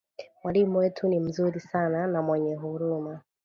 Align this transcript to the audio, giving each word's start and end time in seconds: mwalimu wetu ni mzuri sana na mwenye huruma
mwalimu 0.43 0.77
wetu 0.77 1.07
ni 1.07 1.19
mzuri 1.19 1.59
sana 1.59 2.07
na 2.07 2.21
mwenye 2.21 2.55
huruma 2.55 3.21